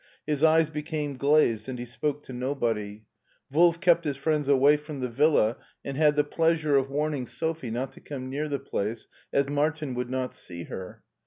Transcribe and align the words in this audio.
His 0.25 0.43
eyes 0.43 0.67
became 0.71 1.15
glazed 1.15 1.69
and 1.69 1.77
he 1.77 1.85
spoke 1.85 2.23
to 2.23 2.33
nobody. 2.33 3.03
Wolf 3.51 3.79
kept 3.79 4.03
his 4.03 4.17
friends 4.17 4.47
away 4.49 4.75
from 4.75 4.99
the 4.99 5.07
villa, 5.09 5.57
and 5.85 5.95
had 5.95 6.15
the 6.15 6.23
pleasure 6.23 6.75
of 6.75 6.89
warning 6.89 7.27
Sophie 7.27 7.69
not 7.69 7.91
to 7.91 7.99
come 8.01 8.27
near 8.27 8.49
the 8.49 8.57
place, 8.57 9.07
as 9.31 9.47
Martin 9.47 9.93
would 9.93 10.09
not 10.09 10.33
see 10.33 10.63
her. 10.63 11.03